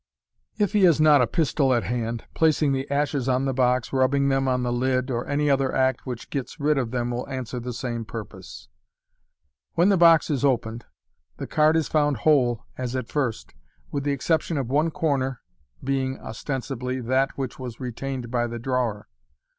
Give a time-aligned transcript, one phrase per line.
[0.57, 4.29] (If he has not a pistol at hand, placing the ashes on the box, rubbing
[4.29, 6.91] them on the Isi, or any othe: act which gets rid 0/ 140 MODERN MAGIC.
[6.91, 8.67] them will answer the same purpose.)
[9.75, 10.85] When the box is opened,
[11.37, 13.53] the card is found whole as at first,
[13.91, 15.41] with the exception of one corner,
[15.83, 19.07] being (osten sibly) that which was retained by the drawer.